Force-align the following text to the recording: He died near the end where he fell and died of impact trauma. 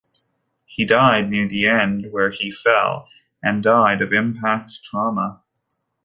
He 0.65 0.83
died 0.83 1.29
near 1.29 1.47
the 1.47 1.67
end 1.67 2.11
where 2.11 2.31
he 2.31 2.49
fell 2.49 3.07
and 3.43 3.61
died 3.61 4.01
of 4.01 4.11
impact 4.13 4.83
trauma. 4.83 5.43